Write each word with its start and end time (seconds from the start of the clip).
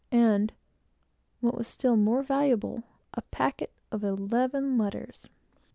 and, 0.11 0.51
what 1.41 1.55
was 1.55 1.67
still 1.67 1.95
more 1.95 2.23
valuable, 2.23 2.81
a 3.13 3.21
packet 3.21 3.71
of 3.91 4.03
eleven 4.03 4.75
letters. 4.75 5.29